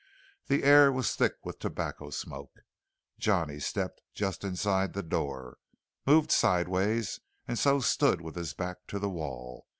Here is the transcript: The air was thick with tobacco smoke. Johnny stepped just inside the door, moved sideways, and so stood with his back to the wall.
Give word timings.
The 0.47 0.63
air 0.63 0.91
was 0.91 1.13
thick 1.15 1.33
with 1.43 1.59
tobacco 1.59 2.09
smoke. 2.09 2.53
Johnny 3.19 3.59
stepped 3.59 4.01
just 4.15 4.43
inside 4.43 4.93
the 4.93 5.03
door, 5.03 5.59
moved 6.07 6.31
sideways, 6.31 7.19
and 7.47 7.55
so 7.59 7.81
stood 7.81 8.19
with 8.19 8.33
his 8.33 8.55
back 8.55 8.87
to 8.87 8.97
the 8.97 9.09
wall. 9.11 9.67